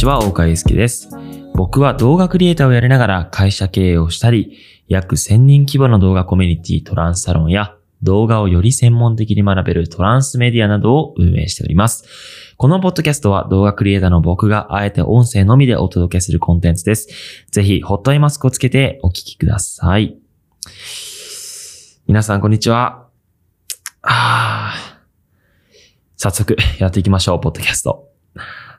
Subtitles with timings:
[0.00, 1.10] ちは、大岡祐介です。
[1.54, 4.56] 僕は動画クリエイターをやりながら会社経営をしたり、
[4.88, 12.06] 約1000人規模の動画コミュニティトランスサロンや動画をより専門的に学べるトランスメディアなどを運営しております。
[12.56, 17.08] このポッドキャストは動画クリエイターの僕があえて音声のみでお届けするコンテンツです。
[17.50, 20.16] ぜひ、ホットアイマスクをつけてお聞きください。
[22.06, 23.06] 皆さん、こんにちは。
[24.00, 24.72] あ
[26.16, 28.08] 早速、やっていきましょう、ポッドキャスト。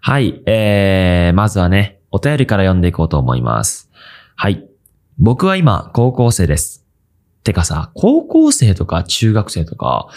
[0.03, 3.91] はい、えー、まずはね、お便りから読んでいこうと思います。
[4.35, 4.67] はい。
[5.19, 6.87] 僕は今、高校生です。
[7.43, 10.09] てかさ、高校生とか中学生とか、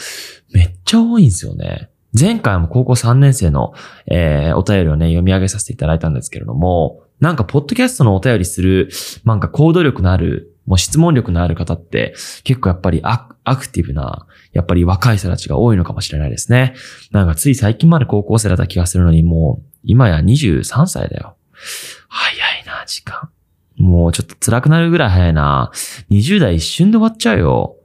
[0.55, 1.91] めっちゃ多いんですよね。
[2.19, 3.75] 前回も高校3年生の、
[4.07, 8.89] えー、お便りをね、読み上げさせていただいたんですけれども、なんか、ポッドキャストのお便りする、
[9.25, 16.75] なんか、行動力のある、もう質問力のある方って、結構やっぱりアアクティブな、やっぱり若い人たちが多いのかもしれないですね。
[17.11, 21.37] なんか、つい最近まで高校生だった気がするのに、もう、今や23歳だよ。
[22.09, 23.31] 早いな、時間。
[23.77, 25.71] もうちょっと辛くなるぐらい早いな。
[26.11, 27.77] 20代一瞬で終わっちゃうよ。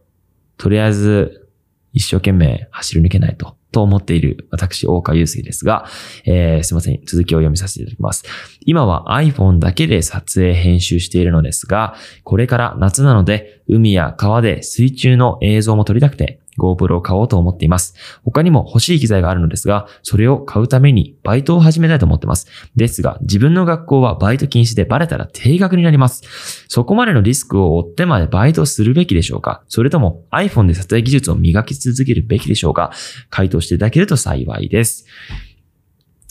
[0.58, 1.47] とりあえず、
[1.94, 3.59] 一生懸命走り抜けないと。
[3.72, 5.86] と思っている私、大川祐介ですが、
[6.25, 7.00] えー、すいません。
[7.06, 8.23] 続きを読みさせていただきます。
[8.61, 17.95] 今は iPhone だけで撮影編集しているのですが、これから夏なので、海や川で水中の映像も撮りたくて、GoPro を買おうと思っています。
[18.26, 22.48] 他にも欲しい機材があるのですが、それを買うためにバイトを始めたいと思っています。
[22.76, 26.66] ですが、自分の学校はバイト禁止でバレたら定額になります。
[26.67, 29.64] そこまでのリスクを負ってまでバイトするべきでしょうか？
[29.70, 32.92] それとも iPhone で撮影技術を磨き続けるべきでしょうか？
[33.30, 35.06] 回答していただけると幸いです。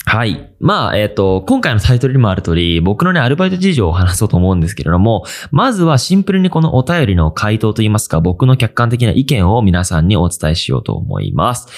[0.04, 0.52] はい。
[0.60, 11.68] まあ、えっ、と、今回のタイトルにもある通り、僕のね、アルバイト事情を話そうと思うんですけれども、まずはシンプルにこのお便りの回答といいますか、僕の客観的な意見を皆さんにお伝えしようと思います。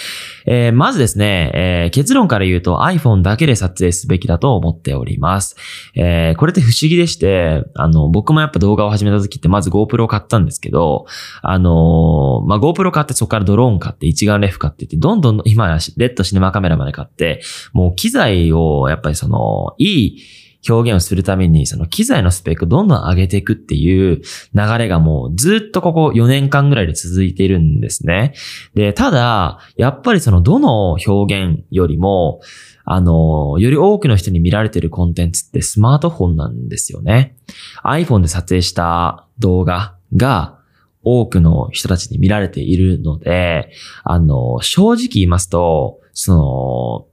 [0.47, 5.57] えーまずですね、えー結論から言うと iPhone だけで撮影すべきだと思っております。
[5.95, 11.05] えーこれって不思議でして、あの、僕もやっぱ動画を始めた時ってまず GoPro を買ったんですけど、
[11.43, 17.43] あのまあ、GoPro 買ってそこからドローン買って一眼レフ買ってって、どんどん今やレッドシネマカメラまで買って、
[17.73, 20.23] もう機材をやっぱりその、いい
[20.69, 24.21] 表現をするために、その機材のスペックどんどん上げていくっていう
[24.55, 28.35] 流れがもうずっとここ4年間ぐらいで続いているんですね。
[28.75, 32.41] で、ただ、やっぱりそのどの表現よりも、
[32.85, 37.37] あの、より多くの人に見られているコンテンツってスマートフォンなんですよね。
[37.85, 40.59] iPhone で撮影した動画が
[41.03, 43.71] 多くの人たちに見られているので、
[44.05, 47.10] あの、正直言いますと、その、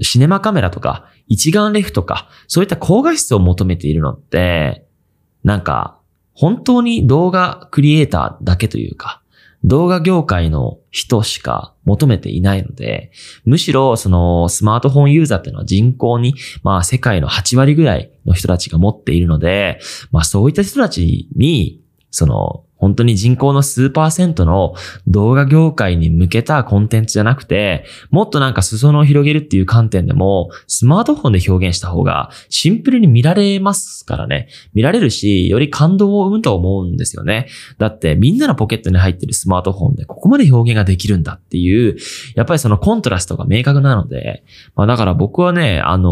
[0.00, 4.86] シネマカメラとか、一眼レフとか、そういった高画質を求めているのって、
[5.44, 5.98] なんか、
[6.34, 9.22] 本当に動画クリエイターだけというか、
[9.64, 13.10] 動画業界の人しか求めていないので、
[13.44, 19.80] むしろそのスマートフォンユーザーっていうのは人口に、まあ世界の8割ぐらいの人たちが持っているので、
[20.12, 24.74] まあそういった人たちに、その本当に人口の数パーセントの
[25.06, 34.48] 動画業界に向けたコンテンツじゃなくて、もっとなんか裾野を広げるっていう観点でも、スマートフォンで表現した方がシンプルに見られますからね。
[34.74, 37.48] 見られるし、より感動を生むと思うんですよね。
[37.78, 41.96] だってみんなのポケットに入ってるスマートフォンでここまで表現ができるんだっていう、
[42.36, 44.44] やっぱりそのコントラストが明確なので、
[44.76, 46.10] まあだから僕はね、あの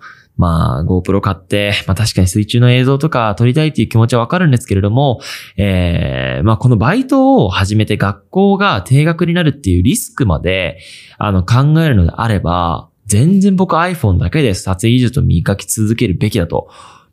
[0.00, 5.20] ーまあ GoPro 買って、まあ確かに水中の映像とか撮りたいっていう気持ちはわかるんですけれども、
[5.56, 10.78] えー、まあこのバイトを始めて学校が定額になるっていうリスクまで、
[11.18, 16.68] あの考えるのであれば、全然僕 iPhone だけで撮影技術を磨き続けるべきだと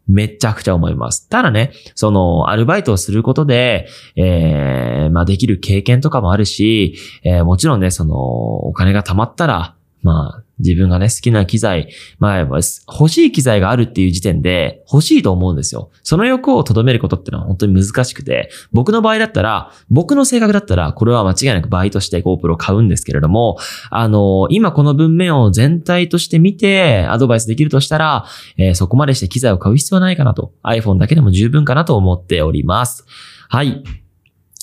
[0.08, 1.28] めちゃくちゃ思います。
[1.30, 11.90] ただね、その、アルバイトをすることで、えー、まあできる経験とかもあるし、えーもちろんね、その、お金が貯まったら、まあ、自分がね、好きな機材、
[12.20, 15.92] まあ、欲しい機材があるっていう時点で欲しいと思うんですよ。
[16.04, 23.58] その欲を留めることってのは本当に難しくて、僕の場合だったら、僕の性格だったら、これは間違いなくバイトして GoPro を買うんですけれども、
[23.90, 28.26] あの、今この文面を全体として見てアドバイスできるとしたら、
[28.58, 33.06] えーそこまでして機材を買う必要はないかなと、iPhone だけでも十分かなと思っております。
[33.48, 33.84] はい。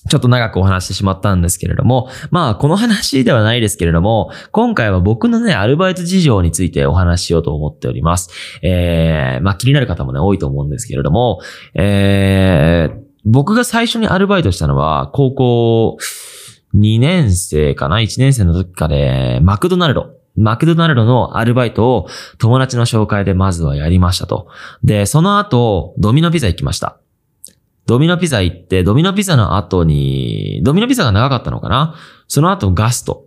[0.09, 8.31] ちょっと長くお話してしまったんですけれども、まあ、この話ではないですけれども、今回は僕のね、アルバイト事情についてお話ししようと思っております。
[8.63, 11.41] えー、まあ、気になる方もね、多いと思うんですけれども、
[11.75, 15.99] えー、僕が最初にアルバイトしたのは、高校
[16.75, 20.19] 2年生かな ?1 年生の時かで、マクドナルド。
[20.37, 22.09] マクドナルドのアルバイトを
[22.39, 24.47] 友達の紹介でまずはやりましたと。
[24.85, 27.01] で、その後、ドミノピザ行きました。
[27.88, 31.94] ドミノピザ行って、ドミノピザの後に、ドミノピザが長かったのかな？
[32.29, 33.25] その後ガスト。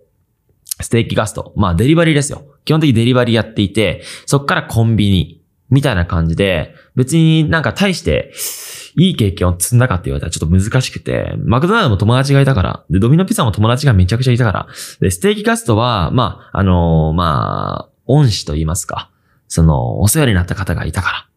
[0.80, 1.52] ステーキガスト。
[1.56, 2.44] まあデリバリーですよ。
[2.64, 5.42] 基本的にデリバリーやっていて、そっからコンビニ。
[5.72, 8.34] みたいな感じで、別になんか大して、
[8.98, 14.68] いい経験を積んだかって言われたらちょっと難しくて、マクドナルドも友達がいたから、で、ドミノピザも友達がめちゃくちゃいたから、
[15.00, 19.10] で、ステーキガストは、まあ、あのー、まあ、恩師と言いますか、
[19.48, 21.31] その、お世話になった方がいたから。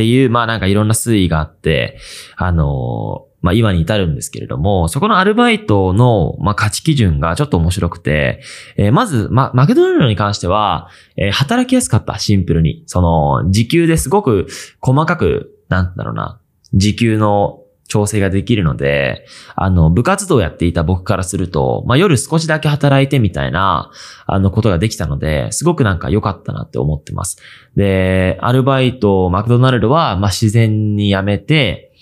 [0.00, 1.98] っていう、まあなんかいろんな推移があって、
[2.36, 8.42] あのー、まあ今に至るんですけれども、そこのアルバイトの、まあ価値基準がちょっと面白くて、
[8.78, 10.88] えー、まず、ま、マクドナルドに関しては、
[11.18, 12.82] えー、働きやすかった、シンプルに。
[12.86, 14.46] その、時給ですごく
[14.80, 16.40] 細かく、なんだろうな、
[16.72, 17.59] 時給の
[17.90, 19.26] 調整ができるので、
[19.56, 23.90] あの、部活動をやっていた僕からすると、まあ、夜少しだけ働いてみたいな、
[24.26, 27.38] あの、ことができたので、すごくなんか良かったなって思ってます。
[27.74, 31.92] で、アルバイト、マクドナルドは、まあ、自然に辞めて、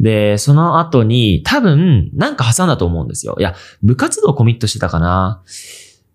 [0.00, 3.36] で、その後に、多分、なんか挟んだと思うんですよ。
[3.38, 5.42] いや、部活動コミットしてたかな。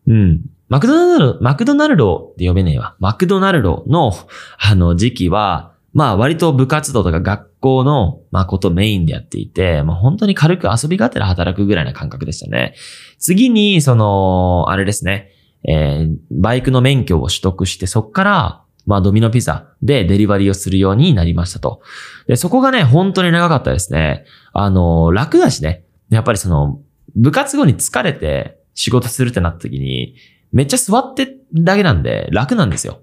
[0.08, 0.42] うん。
[0.70, 2.96] マクドナルド、マクドナルドって呼べねえわ。
[3.00, 4.12] マクドナルドの、
[4.60, 12.76] あの、時期は、まあ割と部活動とか学校の、まあことメインでやっていて、まあ本当に軽く遊びがてら働くぐらいな感覚でしたね。
[13.18, 15.32] 次に、その、あれですね、
[15.68, 21.82] えー、バイクの免許を取得して、そっから、まあドミノピザでデリバリーをするようになりましたと。
[22.28, 24.26] で、そこがね、本当に長かったですね。
[24.54, 25.84] あの、楽だしね。
[26.10, 26.82] やっぱりその、
[27.16, 30.16] 部活後に疲れて仕事するってなった時に、
[30.52, 33.02] めっちゃ座ってだけなんで楽なんですよ。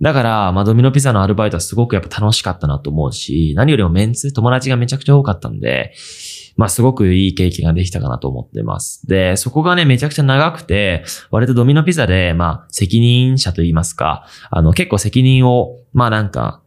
[0.00, 5.94] だから、まあ、ドミノピザのアルバイトはすごくやっぱ楽しかったなと思うし、何よりもメンツ、友達がめちゃくちゃ多かったんで、
[6.56, 9.06] まあ、すごくいい経験ができたかなと思ってます。
[9.06, 16.62] で、そこがね、めちゃくちゃ長くて、割とドミノピザで、まあ、責任者と言いますか、あの、結構責任を、まあなんか、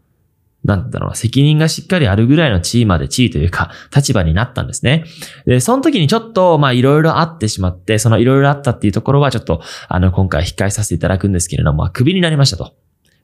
[0.65, 5.05] なんだろう、責任がしっかりあるぐらいの地位まで、地位というか、立場になったんですね。
[5.45, 12.73] で、その時にちょっと、まあ、いろいろあってしまって、そのいろいろあったっていうところは、ちょっと、あの、今回控えさせていただくんですけれども、まあ、クビになりましたと。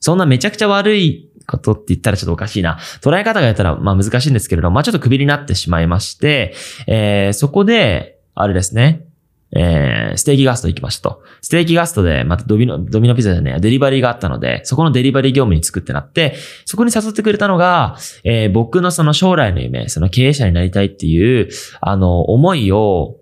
[0.01, 2.77] そんなめちゃくちゃ悪いことって言ったらちょっとおかしいな。
[3.01, 6.53] 捉え方がやったらまあ難しいんですけれど、まあちょっとクビになってしまいまして、
[6.87, 9.05] えー、そこで、あれですね、
[9.53, 11.23] えー、ステーキガスト行きましたと。
[11.41, 21.49] ステーキガストで、またドミノ、ドミノピザでね、デリバリーがあったので、そこのデリバリー業務に作ってなって、そこに誘ってくれたのが、えー、僕のその将来の夢、その経営者になりたいっていう、
[21.81, 23.17] あの、思いを、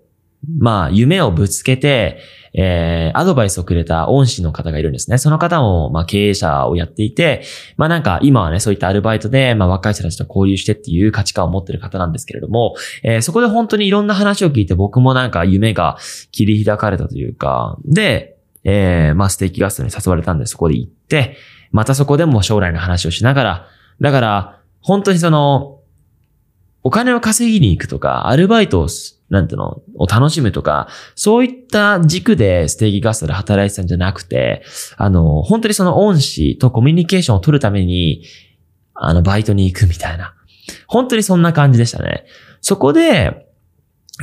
[0.58, 2.20] まあ、夢をぶつけて、
[2.52, 5.18] えー、アドバイスをくれた恩師の方がいるんですね。
[5.18, 7.42] その方も、まあ、経営者をやっていて、
[7.76, 15.98] まあ、なんか、今はね、そういったアルバイトで、まあ、若い人たちと交流してっていう価値観を持ってる方なんですけれども、えー、そこで本当にいろんな話を聞いて、僕もなんか夢が
[16.32, 21.36] 切り開かれたというか、で、えー、まあ、ステーキガストに誘われたんで、そこで行って、
[21.72, 23.66] またそこでも将来の話をしながら、
[24.00, 25.79] だから、本当にその、
[26.82, 28.88] お金を稼ぎに行くとか、アルバイトを
[29.30, 34.64] なんていうの、を楽しむとか、そういった軸でステーキガストで働いてたんじゃなくて、
[34.96, 38.24] あの、本当にその恩師とコミュニケーションを取るために、
[38.94, 40.34] あの、バイトに行くみたいな。
[40.88, 42.24] 本当にそんな感じでしたね。
[42.60, 43.46] そこで、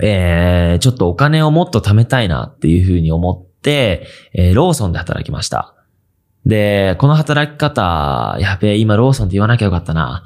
[0.03, 5.73] えー、ちょっとお金をもっと貯めたいなっていうふうに思って、えー、ローソンで働きました。
[6.45, 10.23] で、この働き方、やべえ、今ローソンって言わなきゃよかったな。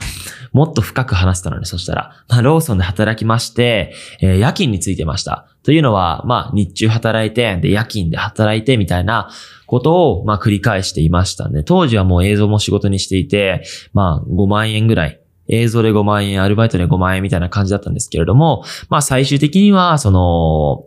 [0.51, 5.47] もっと深く話したのに、そしたら、まあ、ローソンで働きまして、えー、夜勤についてました。
[5.63, 9.29] というのは、まあ、日中働いて、で、夜勤で働いて、みたいな
[9.65, 11.63] ことを、まあ、繰り返していましたね。
[11.63, 15.21] 当時はもう映像も仕事にしていて、まあ、5万円ぐらい。
[15.47, 20.85] 映像で5万円、アルバイトで5万円みたいな感じだったんですけれども、まあ、最終的には、その、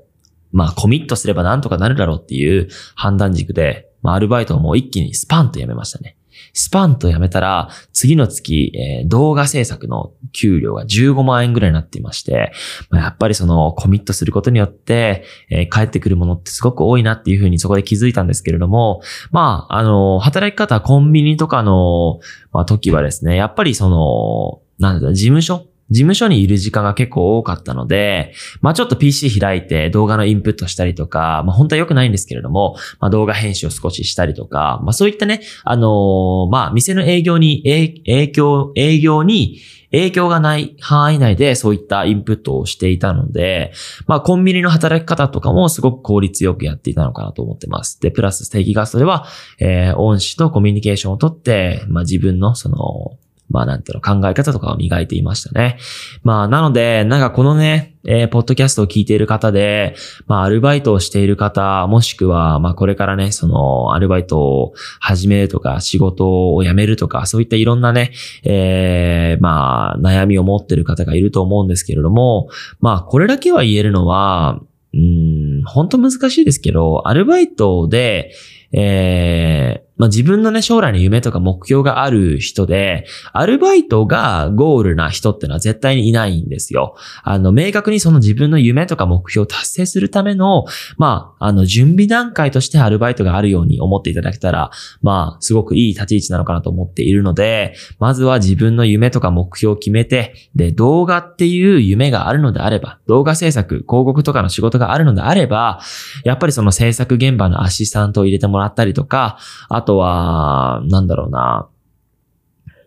[0.53, 6.17] まあ、コミットすればなんとかなるだろうっていう判断軸で、まあ、アルバイトをもう一気にスパンと辞めましたね。
[6.55, 12.53] スパンとやめたら、次の月、えー、動画制作の給料が15万円ぐらいになっていまして、
[12.91, 22.21] まあ、やっぱりそのコミットすることによって、えー、帰ってくるものってすごく多いなっていうふうにそこで気づいたんですけれども、まあ、あの、働き方、コンビニとかの、
[22.53, 37.63] まあ、時はですね、やっぱりその、なんだ、事務所事務所にいる時間が結構多かったので、まあちょっと PC 開いて動画のインプットしたりとか、まあ本当は良くないんですけれども、まあ動画編集を少ししたりとか、まあそういったね、あのー、まあ店の営業に、
[38.07, 39.61] 影響、営業に
[39.95, 43.73] 影響がない範囲内でそういったインプットをしていたので、
[44.07, 48.01] まあコンビニの働き方とかもすごく効率よくやっていたのかなと思ってます。
[48.01, 49.27] で、プラスステーキガストでは、
[49.61, 53.19] えー、恩師とコミュニケーションをとって、まあ自分のその、
[53.51, 55.79] まあなんていうの、考え方とかを磨いていましたね。
[56.23, 59.95] まあなので、なんかこのね、えー、ポッドキャストを聞いている方で、
[60.27, 68.13] まあアルバイトをしている方、もしくは、まあこれからね、そのアルバイトを始めるとか、仕事を辞めるとか、そういったいろんなね、
[68.45, 72.49] えー、まあ悩みを持っている方がいると思うんですけれども、
[72.81, 74.61] まあこれだけは言えるのは、
[74.93, 78.33] うん、本当難しいですけど、アルバイトで、
[78.73, 86.97] えー、まあ、自分のね、将来の夢とか目標がある人で、アルバイトがゴールな人ってのは絶対にいないんですよ。
[87.23, 90.65] あの、明確にその自分の夢とか目標を達成するための、
[90.99, 94.71] まあ、あの、準備段階としてアルバイトがあるように思っていただけたら、
[95.01, 105.81] まあ、すごくいい立ち位置なのかなと思っているので、まずは自分の夢とか目標を決めて、で、動画っていう夢があるのであれば、動画制作、広告とかの仕事があるのであれば、
[106.25, 111.69] やっぱりその制作現場のアシスタントを入れてもらったりとか、あとは、なんだろうな。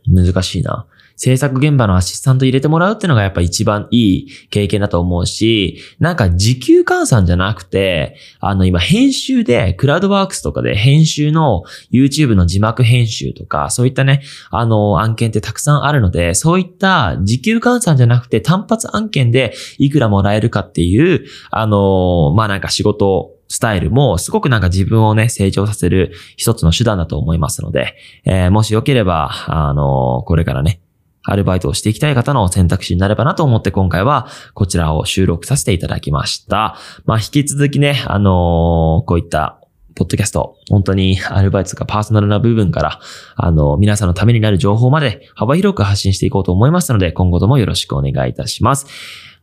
[0.08, 0.86] 難しいな。
[1.18, 30.82] 制作現場のアシスタント入れてもらうってのがやっぱ一番いい経験だと思うし、なんか時給換算じゃなくて、あの今編集で、クラウドワークスとかで編集の YouTube の字幕編集とか、そういったね、あの案件ってたくさんあるので、そういった時給換算じゃなくて単発案件でいくらもらえるかっていう、あの、まあなんか仕事スタイルもすごくなんか自分をね、成長させる一つの手段だと思いますので、えー、もしよければ、あのこれからね、
[31.24, 36.78] アルバイトをしていきたい方の選択肢になればなと思って今回はこちらを収録させていただきました。
[37.06, 39.60] まあ引き続きね、あの、こういった
[39.98, 43.00] ポッドキャスト、本当にアルバイトとかパーソナルな部分から、
[43.36, 48.86] あの、皆さんのためになる情報まで幅広く発信していこうと思いますので、今後ともよろしくお願いいたします。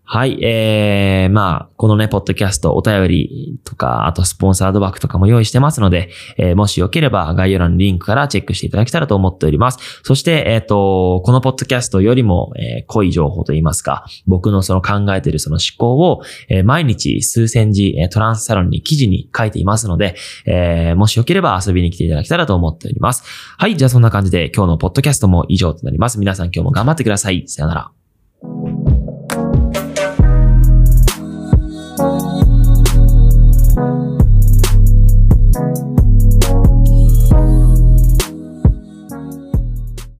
[0.06, 10.02] はい、えー、まあ、このね、ポッドキャスト、お便りとか、あとスポンサードバックとかも用意してますので、えー、もしよければ概要欄のリンクからチェックしていただけたらと思っております。
[10.02, 23.25] そして、えっ、ー、と、このポッドキャストよりも、えー、濃い情報といいますか、僕のその考えているその思考を、えー、毎日数千字、トランスサロンに記事に書いていますので、えー、もしよければ遊びに来ていただけたらと思っております。
[23.56, 26.18] はい、じゃあそんな感じで今日のポッドキャストも以上となります。
[26.18, 27.44] 皆さん今日も頑張ってください。
[27.49, 28.03] さよなら。